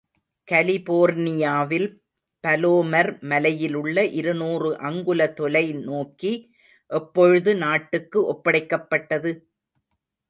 கலிபோர்னியாவில் 0.47 1.85
பலோமர் 2.43 3.11
மலையிலுள்ள 3.23 4.05
இருநூறு 4.11 4.71
அங்குல 4.81 5.27
தொலைநோக்கி 5.37 6.33
எப்பொழுது 6.91 7.53
நாட்டுக்கு 7.57 8.19
ஒப்படைக்கப்பட்டது? 8.27 9.33